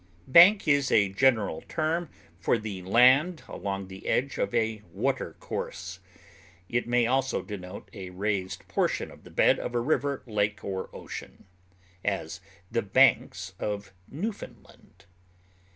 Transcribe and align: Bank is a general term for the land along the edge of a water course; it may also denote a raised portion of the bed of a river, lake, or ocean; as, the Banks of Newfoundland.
Bank 0.27 0.67
is 0.67 0.91
a 0.91 1.09
general 1.09 1.61
term 1.69 2.09
for 2.39 2.57
the 2.57 2.81
land 2.81 3.43
along 3.47 3.87
the 3.87 4.07
edge 4.07 4.39
of 4.39 4.51
a 4.51 4.81
water 4.91 5.35
course; 5.39 5.99
it 6.67 6.87
may 6.87 7.05
also 7.05 7.43
denote 7.43 7.87
a 7.93 8.09
raised 8.09 8.67
portion 8.67 9.11
of 9.11 9.23
the 9.23 9.29
bed 9.29 9.59
of 9.59 9.75
a 9.75 9.79
river, 9.79 10.23
lake, 10.25 10.63
or 10.63 10.89
ocean; 10.91 11.45
as, 12.03 12.41
the 12.71 12.81
Banks 12.81 13.53
of 13.59 13.93
Newfoundland. 14.07 15.05